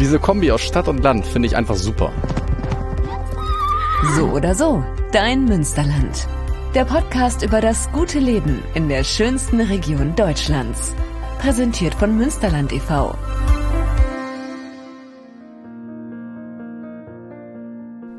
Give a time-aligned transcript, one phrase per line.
[0.00, 2.12] Diese Kombi aus Stadt und Land finde ich einfach super.
[4.16, 6.26] So oder so, dein Münsterland.
[6.74, 10.92] Der Podcast über das gute Leben in der schönsten Region Deutschlands.
[11.38, 13.14] Präsentiert von Münsterland e.V.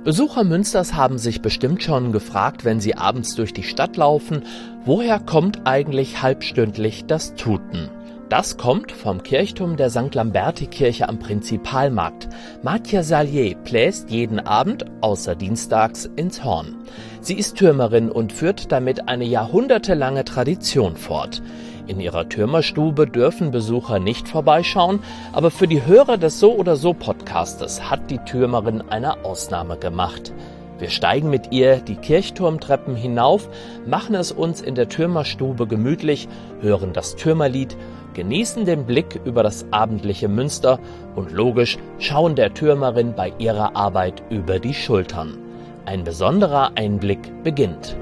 [0.05, 4.43] Besucher Münsters haben sich bestimmt schon gefragt, wenn sie abends durch die Stadt laufen,
[4.85, 7.89] woher kommt eigentlich halbstündlich das Tuten?
[8.29, 10.15] Das kommt vom Kirchturm der St.
[10.15, 12.27] Lamberti-Kirche am Prinzipalmarkt.
[12.63, 16.75] Matja Salier bläst jeden Abend, außer dienstags, ins Horn.
[17.21, 21.43] Sie ist Türmerin und führt damit eine jahrhundertelange Tradition fort.
[21.85, 25.01] In ihrer Türmerstube dürfen Besucher nicht vorbeischauen,
[25.31, 30.33] aber für die Hörer des So oder So Podcastes hat die Türmerin eine Ausnahme gemacht.
[30.77, 33.47] Wir steigen mit ihr die Kirchturmtreppen hinauf,
[33.85, 36.27] machen es uns in der Türmerstube gemütlich,
[36.59, 37.77] hören das Türmerlied,
[38.13, 40.79] genießen den Blick über das abendliche Münster
[41.15, 45.37] und logisch schauen der Türmerin bei ihrer Arbeit über die Schultern.
[45.85, 47.95] Ein besonderer Einblick beginnt.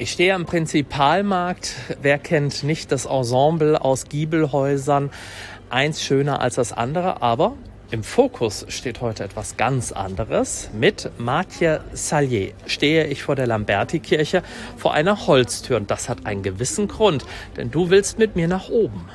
[0.00, 1.74] Ich stehe am Prinzipalmarkt.
[2.00, 5.10] Wer kennt nicht das Ensemble aus Giebelhäusern?
[5.70, 7.54] Eins schöner als das andere, aber
[7.90, 10.70] im Fokus steht heute etwas ganz anderes.
[10.72, 14.42] Mit Mathieu Salier stehe ich vor der Lamberti-Kirche
[14.76, 18.68] vor einer Holztür und das hat einen gewissen Grund, denn du willst mit mir nach
[18.70, 19.08] oben.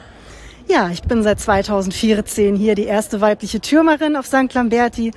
[0.68, 4.54] Ja, ich bin seit 2014 hier die erste weibliche Türmerin auf St.
[4.54, 5.12] Lamberti.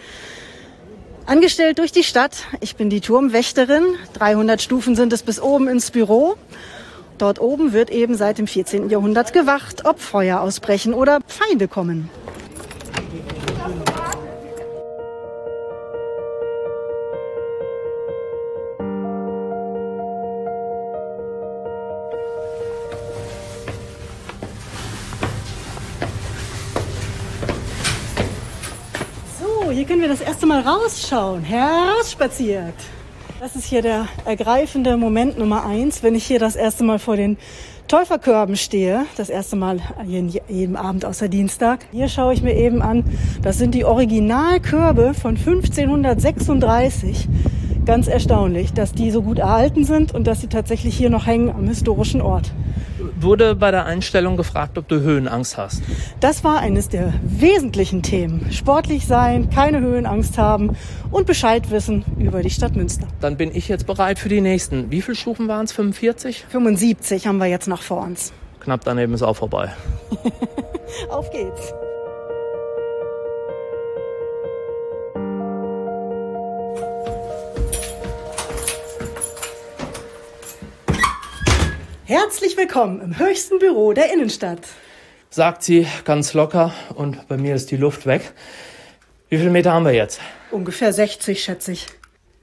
[1.26, 2.44] Angestellt durch die Stadt.
[2.60, 3.84] Ich bin die Turmwächterin.
[4.14, 6.36] 300 Stufen sind es bis oben ins Büro.
[7.19, 8.91] Dort oben wird eben seit dem 14.
[8.91, 12.11] Jahrhundert gewacht, ob Feuer ausbrechen oder Feinde kommen.
[29.76, 31.43] hier können wir das erste Mal rausschauen.
[31.43, 32.75] Herausspaziert.
[33.46, 37.14] Das ist hier der ergreifende Moment Nummer eins, wenn ich hier das erste Mal vor
[37.14, 37.38] den
[37.86, 39.06] Täuferkörben stehe.
[39.16, 41.86] Das erste Mal jeden Abend außer Dienstag.
[41.92, 43.04] Hier schaue ich mir eben an,
[43.42, 47.28] das sind die Originalkörbe von 1536.
[47.84, 51.50] Ganz erstaunlich, dass die so gut erhalten sind und dass sie tatsächlich hier noch hängen
[51.50, 52.52] am historischen Ort
[53.22, 55.82] wurde bei der Einstellung gefragt, ob du Höhenangst hast.
[56.21, 58.50] Das war eines der wesentlichen Themen.
[58.53, 60.77] Sportlich sein, keine Höhenangst haben
[61.10, 63.06] und Bescheid wissen über die Stadt Münster.
[63.21, 64.91] Dann bin ich jetzt bereit für die nächsten.
[64.91, 65.72] Wie viele Stufen waren es?
[65.72, 66.44] 45?
[66.49, 68.32] 75 haben wir jetzt noch vor uns.
[68.60, 69.72] Knapp daneben ist auch vorbei.
[71.10, 71.72] Auf geht's.
[82.09, 84.61] Herzlich willkommen im höchsten Büro der Innenstadt.
[85.28, 88.33] Sagt sie ganz locker und bei mir ist die Luft weg.
[89.28, 90.21] Wie viele Meter haben wir jetzt?
[90.53, 91.89] Ungefähr 60, schätze ich.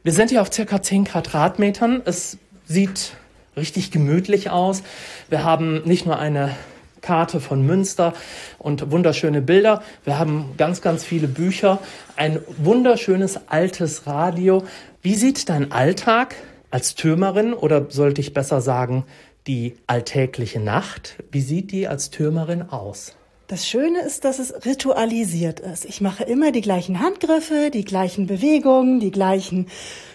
[0.03, 2.01] Wir sind hier auf circa 10 Quadratmetern.
[2.03, 3.13] Es sieht
[3.55, 4.83] richtig gemütlich aus.
[5.29, 6.53] Wir haben nicht nur eine
[6.99, 8.13] Karte von Münster
[8.59, 9.81] und wunderschöne Bilder.
[10.03, 11.79] Wir haben ganz, ganz viele Bücher,
[12.17, 14.65] ein wunderschönes altes Radio.
[15.01, 16.35] Wie sieht dein Alltag
[16.69, 19.05] als Türmerin oder sollte ich besser sagen,
[19.47, 21.17] die alltägliche Nacht.
[21.31, 23.15] Wie sieht die als Türmerin aus?
[23.47, 25.83] Das Schöne ist, dass es ritualisiert ist.
[25.83, 29.67] Ich mache immer die gleichen Handgriffe, die gleichen Bewegungen, die gleichen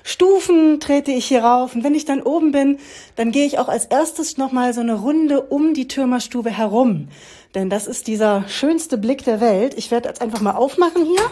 [0.03, 1.75] Stufen trete ich hier rauf.
[1.75, 2.79] Und wenn ich dann oben bin,
[3.17, 7.09] dann gehe ich auch als erstes nochmal so eine Runde um die Türmerstube herum.
[7.55, 9.75] Denn das ist dieser schönste Blick der Welt.
[9.77, 11.23] Ich werde jetzt einfach mal aufmachen hier.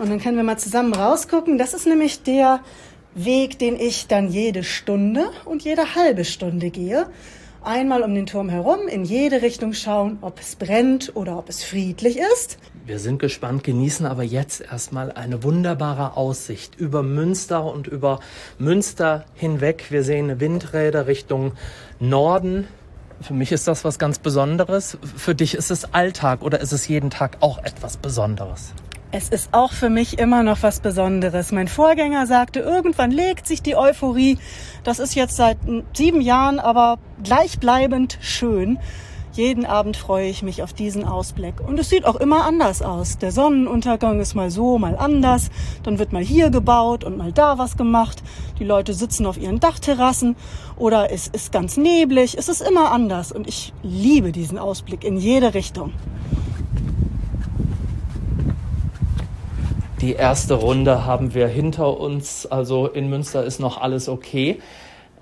[0.00, 1.58] Und dann können wir mal zusammen rausgucken.
[1.58, 2.60] Das ist nämlich der
[3.14, 7.06] Weg, den ich dann jede Stunde und jede halbe Stunde gehe.
[7.64, 11.62] Einmal um den Turm herum, in jede Richtung schauen, ob es brennt oder ob es
[11.62, 12.58] friedlich ist.
[12.86, 18.18] Wir sind gespannt, genießen aber jetzt erstmal eine wunderbare Aussicht über Münster und über
[18.58, 19.86] Münster hinweg.
[19.90, 21.52] Wir sehen Windräder Richtung
[22.00, 22.66] Norden.
[23.20, 24.98] Für mich ist das was ganz Besonderes.
[25.16, 28.72] Für dich ist es Alltag oder ist es jeden Tag auch etwas Besonderes?
[29.14, 31.52] Es ist auch für mich immer noch was Besonderes.
[31.52, 34.38] Mein Vorgänger sagte, irgendwann legt sich die Euphorie.
[34.84, 35.58] Das ist jetzt seit
[35.92, 38.78] sieben Jahren aber gleichbleibend schön.
[39.32, 41.60] Jeden Abend freue ich mich auf diesen Ausblick.
[41.60, 43.18] Und es sieht auch immer anders aus.
[43.18, 45.50] Der Sonnenuntergang ist mal so, mal anders.
[45.82, 48.22] Dann wird mal hier gebaut und mal da was gemacht.
[48.58, 50.36] Die Leute sitzen auf ihren Dachterrassen
[50.76, 52.38] oder es ist ganz neblig.
[52.38, 53.30] Es ist immer anders.
[53.30, 55.92] Und ich liebe diesen Ausblick in jede Richtung.
[60.02, 64.58] Die erste Runde haben wir hinter uns, also in Münster ist noch alles okay.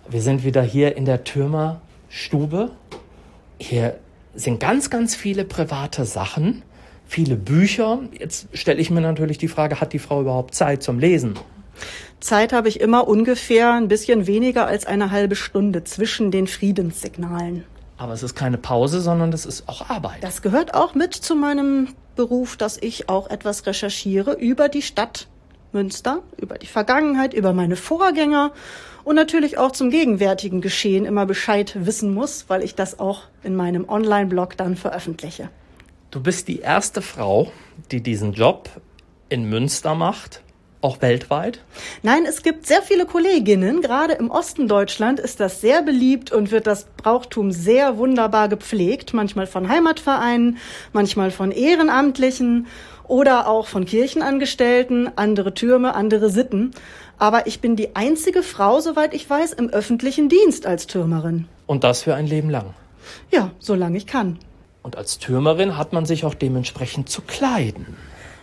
[0.08, 2.70] Wir sind wieder hier in der Türmerstube
[3.58, 3.98] Hier
[4.34, 6.62] sind ganz, ganz viele private Sachen,
[7.06, 7.98] viele Bücher.
[8.18, 11.34] Jetzt stelle ich mir natürlich die Frage, hat die Frau überhaupt Zeit zum Lesen?
[12.20, 17.64] Zeit habe ich immer ungefähr ein bisschen weniger als eine halbe Stunde zwischen den Friedenssignalen.
[18.00, 20.24] Aber es ist keine Pause, sondern das ist auch Arbeit.
[20.24, 25.28] Das gehört auch mit zu meinem Beruf, dass ich auch etwas recherchiere über die Stadt
[25.72, 28.52] Münster, über die Vergangenheit, über meine Vorgänger
[29.04, 33.54] und natürlich auch zum gegenwärtigen Geschehen immer Bescheid wissen muss, weil ich das auch in
[33.54, 35.50] meinem Online-Blog dann veröffentliche.
[36.10, 37.52] Du bist die erste Frau,
[37.90, 38.70] die diesen Job
[39.28, 40.40] in Münster macht
[40.80, 41.60] auch weltweit?
[42.02, 43.82] Nein, es gibt sehr viele Kolleginnen.
[43.82, 49.12] Gerade im Osten Deutschland ist das sehr beliebt und wird das Brauchtum sehr wunderbar gepflegt.
[49.12, 50.58] Manchmal von Heimatvereinen,
[50.92, 52.66] manchmal von Ehrenamtlichen
[53.06, 55.10] oder auch von Kirchenangestellten.
[55.16, 56.70] Andere Türme, andere Sitten.
[57.18, 61.46] Aber ich bin die einzige Frau, soweit ich weiß, im öffentlichen Dienst als Türmerin.
[61.66, 62.74] Und das für ein Leben lang?
[63.30, 64.38] Ja, solange ich kann.
[64.82, 67.96] Und als Türmerin hat man sich auch dementsprechend zu kleiden.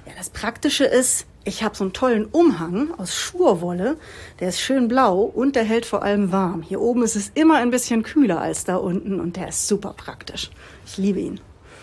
[0.06, 3.97] Ja, das Praktische ist, ich habe so einen tollen Umhang aus Schurwolle,
[4.39, 6.61] der ist schön blau und der hält vor allem warm.
[6.61, 9.94] Hier oben ist es immer ein bisschen kühler als da unten und der ist super
[9.95, 10.51] praktisch.
[10.85, 11.39] Ich liebe ihn.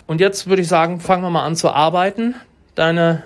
[0.07, 2.35] Und jetzt würde ich sagen, fangen wir mal an zu arbeiten.
[2.75, 3.25] Deine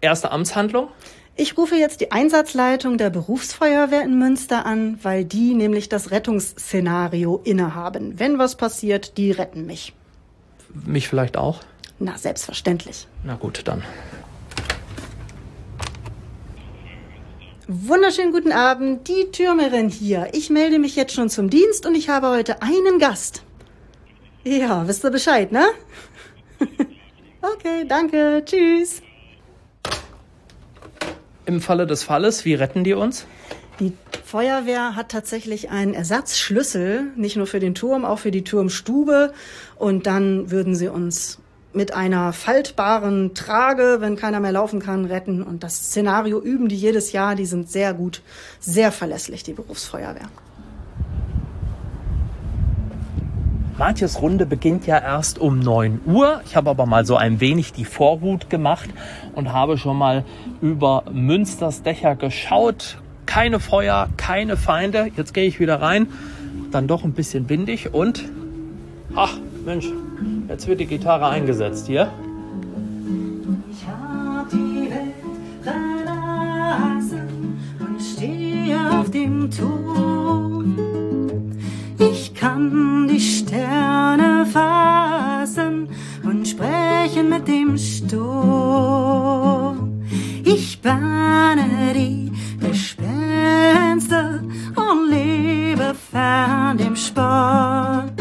[0.00, 0.88] erste Amtshandlung?
[1.36, 7.40] Ich rufe jetzt die Einsatzleitung der Berufsfeuerwehr in Münster an, weil die nämlich das Rettungsszenario
[7.44, 8.18] innehaben.
[8.18, 9.92] Wenn was passiert, die retten mich.
[10.84, 11.60] Mich vielleicht auch?
[11.98, 13.06] Na, selbstverständlich.
[13.22, 13.82] Na gut, dann.
[17.68, 20.28] Wunderschönen guten Abend, die Türmerin hier.
[20.34, 23.42] Ich melde mich jetzt schon zum Dienst und ich habe heute einen Gast.
[24.44, 25.64] Ja, wisst ihr Bescheid, ne?
[27.42, 29.02] okay, danke, tschüss.
[31.44, 33.26] Im Falle des Falles, wie retten die uns?
[33.80, 33.92] Die
[34.24, 39.32] Feuerwehr hat tatsächlich einen Ersatzschlüssel, nicht nur für den Turm, auch für die Turmstube.
[39.74, 41.40] Und dann würden sie uns
[41.76, 45.42] mit einer faltbaren Trage, wenn keiner mehr laufen kann, retten.
[45.42, 47.34] Und das Szenario üben die jedes Jahr.
[47.34, 48.22] Die sind sehr gut,
[48.58, 50.28] sehr verlässlich, die Berufsfeuerwehr.
[53.78, 56.40] Martjes Runde beginnt ja erst um 9 Uhr.
[56.46, 58.88] Ich habe aber mal so ein wenig die Vorhut gemacht
[59.34, 60.24] und habe schon mal
[60.62, 62.96] über Münsters Dächer geschaut.
[63.26, 65.10] Keine Feuer, keine Feinde.
[65.14, 66.08] Jetzt gehe ich wieder rein.
[66.72, 68.24] Dann doch ein bisschen windig und...
[69.14, 69.36] Ach,
[69.66, 69.86] Mensch,
[70.48, 72.10] Jetzt wird die Gitarre eingesetzt hier.
[78.90, 80.76] Auf dem Turm.
[81.98, 85.88] Ich kann die Sterne fassen
[86.24, 88.96] und sprechen mit dem Sturm.
[90.44, 94.40] Ich bahne die Gespenster
[94.74, 98.20] und lebe fern dem Sport.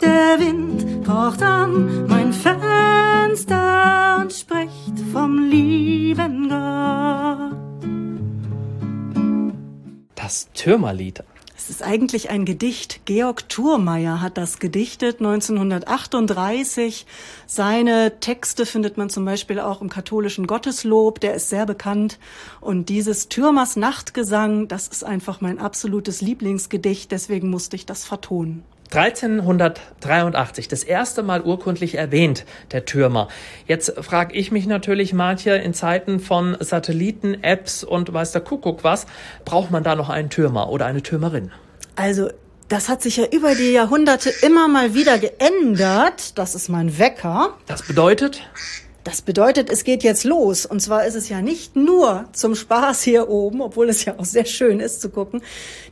[0.00, 0.87] Der Wind
[1.18, 7.58] pocht an mein Fenster und spricht vom lieben Gott.
[10.14, 11.24] Das Türmerlied.
[11.56, 13.00] Es ist eigentlich ein Gedicht.
[13.04, 17.04] Georg Thurmeier hat das gedichtet 1938.
[17.46, 22.20] Seine Texte findet man zum Beispiel auch im katholischen Gotteslob, der ist sehr bekannt.
[22.60, 28.62] Und dieses Türmers Nachtgesang, das ist einfach mein absolutes Lieblingsgedicht, deswegen musste ich das vertonen.
[28.90, 33.28] 1383, das erste Mal urkundlich erwähnt, der Türmer.
[33.66, 38.84] Jetzt frage ich mich natürlich, Martje, in Zeiten von Satelliten, Apps und weiß der Kuckuck
[38.84, 39.06] was,
[39.44, 41.50] braucht man da noch einen Türmer oder eine Türmerin?
[41.96, 42.30] Also,
[42.68, 46.38] das hat sich ja über die Jahrhunderte immer mal wieder geändert.
[46.38, 47.54] Das ist mein Wecker.
[47.66, 48.42] Das bedeutet?
[49.08, 50.66] Das bedeutet, es geht jetzt los.
[50.66, 54.26] Und zwar ist es ja nicht nur zum Spaß hier oben, obwohl es ja auch
[54.26, 55.40] sehr schön ist zu gucken.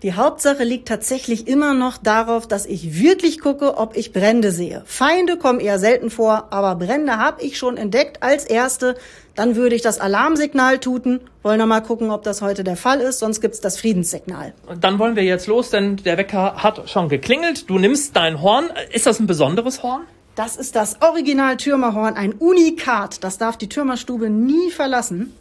[0.02, 4.82] Die Hauptsache liegt tatsächlich immer noch darauf, dass ich wirklich gucke, ob ich Brände sehe.
[4.85, 8.96] Feinde kommen eher selten vor, aber Brände habe ich schon entdeckt als erste.
[9.35, 11.20] Dann würde ich das Alarmsignal tuten.
[11.42, 14.52] Wollen wir mal gucken, ob das heute der Fall ist, sonst gibt's das Friedenssignal.
[14.78, 17.70] Dann wollen wir jetzt los, denn der Wecker hat schon geklingelt.
[17.70, 18.68] Du nimmst dein Horn.
[18.92, 20.02] Ist das ein besonderes Horn?
[20.37, 23.25] Das ist das Original Türmerhorn, ein Unikat.
[23.25, 25.33] Das darf die Türmerstube nie verlassen.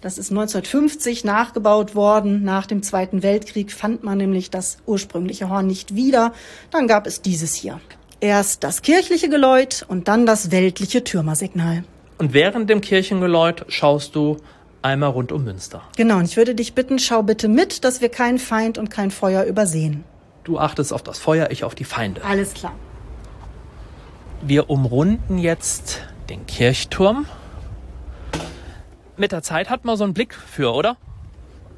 [0.00, 2.44] Das ist 1950 nachgebaut worden.
[2.44, 6.32] Nach dem Zweiten Weltkrieg fand man nämlich das ursprüngliche Horn nicht wieder.
[6.70, 7.80] Dann gab es dieses hier.
[8.20, 11.82] Erst das kirchliche Geläut und dann das weltliche Türmersignal.
[12.18, 14.36] Und während dem Kirchengeläut schaust du
[14.82, 15.82] einmal rund um Münster.
[15.96, 19.10] Genau, und ich würde dich bitten, schau bitte mit, dass wir keinen Feind und kein
[19.10, 20.04] Feuer übersehen.
[20.44, 22.22] Du achtest auf das Feuer, ich auf die Feinde.
[22.22, 22.74] Alles klar.
[24.46, 27.24] Wir umrunden jetzt den Kirchturm.
[29.16, 30.98] Mit der Zeit hat man so einen Blick für, oder?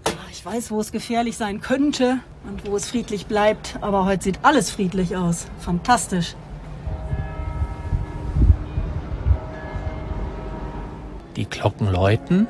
[0.05, 4.25] Ah, ich weiß, wo es gefährlich sein könnte und wo es friedlich bleibt, aber heute
[4.25, 5.47] sieht alles friedlich aus.
[5.61, 6.35] Fantastisch.
[11.37, 12.49] Die Glocken läuten.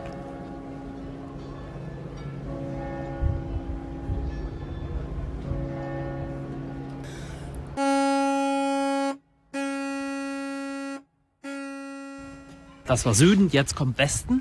[12.87, 14.41] Das war Süden, jetzt kommt Westen.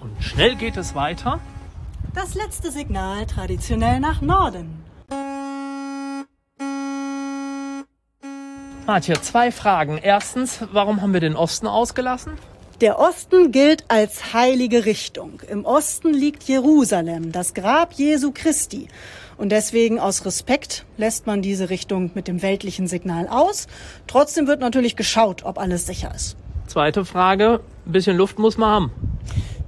[0.00, 1.40] Und schnell geht es weiter.
[2.14, 4.84] Das letzte Signal traditionell nach Norden.
[8.86, 9.96] Martje, zwei Fragen.
[9.96, 12.32] Erstens, warum haben wir den Osten ausgelassen?
[12.82, 15.40] Der Osten gilt als heilige Richtung.
[15.48, 18.88] Im Osten liegt Jerusalem, das Grab Jesu Christi.
[19.42, 23.66] Und deswegen aus Respekt lässt man diese Richtung mit dem weltlichen Signal aus.
[24.06, 26.36] Trotzdem wird natürlich geschaut, ob alles sicher ist.
[26.68, 28.92] Zweite Frage, ein bisschen Luft muss man haben.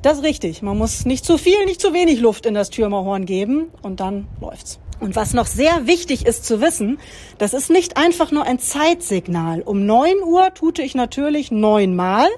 [0.01, 0.63] Das ist richtig.
[0.63, 4.29] Man muss nicht zu viel, nicht zu wenig Luft in das Türmerhorn geben und dann
[4.41, 4.79] läuft's.
[5.01, 7.01] Und was noch sehr wichtig ist zu wissen,
[7.39, 9.61] das ist nicht einfach nur ein Zeitsignal.
[9.61, 12.29] Um neun Uhr tute ich natürlich neunmal,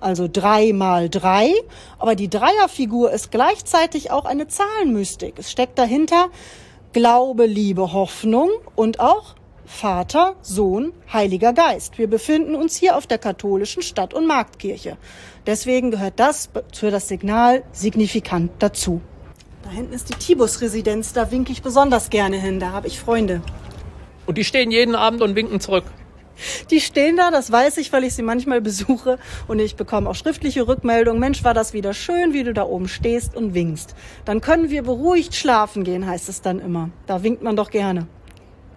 [0.00, 1.52] also drei mal drei.
[1.98, 5.34] Aber die Dreierfigur ist gleichzeitig auch eine Zahlenmystik.
[5.38, 6.30] Es steckt dahinter
[6.96, 9.34] Glaube, Liebe, Hoffnung und auch
[9.66, 11.98] Vater, Sohn, Heiliger Geist.
[11.98, 14.96] Wir befinden uns hier auf der katholischen Stadt- und Marktkirche.
[15.44, 19.02] Deswegen gehört das für das Signal signifikant dazu.
[19.62, 23.42] Da hinten ist die Tibus-Residenz, da winke ich besonders gerne hin, da habe ich Freunde.
[24.24, 25.84] Und die stehen jeden Abend und winken zurück.
[26.70, 30.14] Die stehen da, das weiß ich, weil ich sie manchmal besuche und ich bekomme auch
[30.14, 31.20] schriftliche Rückmeldungen.
[31.20, 33.94] Mensch, war das wieder schön, wie du da oben stehst und winkst.
[34.24, 36.90] Dann können wir beruhigt schlafen gehen, heißt es dann immer.
[37.06, 38.06] Da winkt man doch gerne.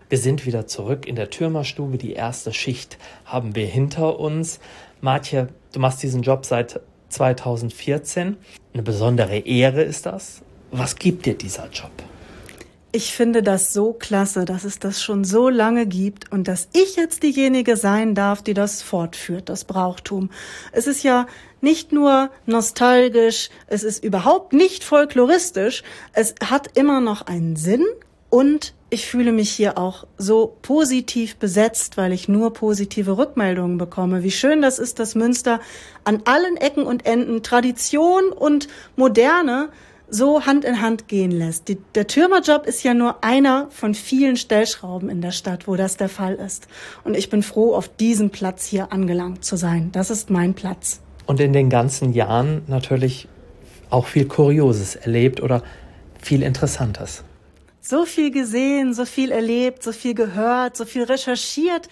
[0.10, 2.00] Wir sind wieder zurück in der Türmerstube.
[2.00, 4.60] Die erste Schicht haben wir hinter uns.
[5.02, 8.38] Martje, du machst diesen Job seit 2014.
[8.74, 10.42] Eine besondere Ehre ist das.
[10.72, 11.92] Was gibt dir dieser Job?
[12.92, 16.96] Ich finde das so klasse, dass es das schon so lange gibt und dass ich
[16.96, 20.32] jetzt diejenige sein darf, die das fortführt, das Brauchtum.
[20.72, 21.28] Es ist ja
[21.62, 27.86] nicht nur nostalgisch, es ist überhaupt nicht folkloristisch, es hat immer noch einen Sinn
[28.32, 34.24] und ich fühle mich hier auch so positiv besetzt, weil ich nur positive Rückmeldungen bekomme.
[34.24, 35.60] Wie schön das ist, dass Münster
[36.06, 39.70] an allen Ecken und Enden Tradition und Moderne
[40.10, 41.68] so Hand in Hand gehen lässt.
[41.68, 45.98] Die, der Türmerjob ist ja nur einer von vielen Stellschrauben in der Stadt, wo das
[45.98, 46.68] der Fall ist.
[47.04, 49.92] Und ich bin froh, auf diesem Platz hier angelangt zu sein.
[49.92, 51.00] Das ist mein Platz.
[51.26, 53.28] Und in den ganzen Jahren natürlich
[53.90, 55.64] auch viel Kurioses erlebt oder
[56.22, 57.24] viel Interessantes.
[57.82, 61.88] So viel gesehen, so viel erlebt, so viel gehört, so viel recherchiert.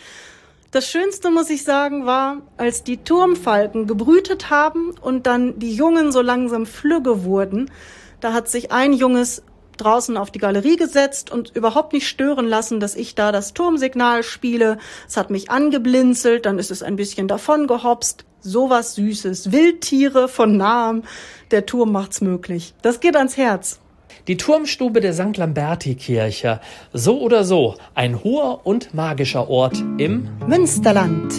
[0.72, 6.12] Das Schönste, muss ich sagen, war, als die Turmfalken gebrütet haben und dann die Jungen
[6.12, 7.72] so langsam flügge wurden,
[8.20, 9.44] da hat sich ein Junges
[9.78, 14.24] draußen auf die Galerie gesetzt und überhaupt nicht stören lassen, dass ich da das Turmsignal
[14.24, 14.78] spiele.
[15.08, 18.26] Es hat mich angeblinzelt, dann ist es ein bisschen davon gehopst.
[18.42, 19.52] Sowas Süßes.
[19.52, 21.04] Wildtiere von nahem.
[21.52, 22.74] Der Turm macht's möglich.
[22.82, 23.80] Das geht ans Herz.
[24.28, 25.38] Die Turmstube der St.
[25.38, 26.60] Lamberti-Kirche.
[26.94, 31.34] So oder so ein hoher und magischer Ort im Münsterland.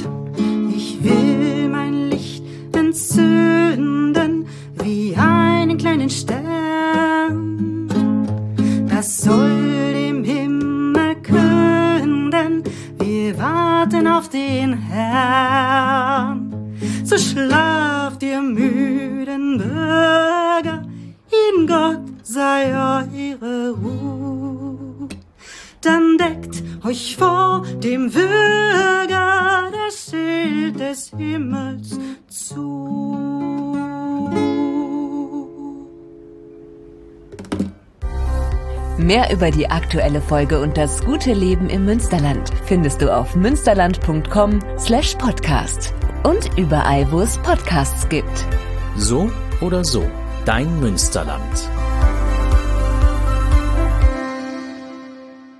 [0.74, 2.42] Ich will mein Licht
[2.74, 4.46] entzünden
[4.82, 6.57] wie einen kleinen Stern.
[14.18, 16.52] Auf den Herrn.
[17.04, 20.82] So schlaft ihr müden Bürger,
[21.44, 25.08] in Gott sei eure Ruhe.
[25.80, 31.67] Dann deckt euch vor dem Würger das Schild des Himmels
[39.08, 44.58] Mehr über die aktuelle Folge und das gute Leben im Münsterland findest du auf münsterland.com
[44.78, 48.44] slash podcast und überall, wo es Podcasts gibt.
[48.98, 49.30] So
[49.62, 50.04] oder so,
[50.44, 51.70] dein Münsterland.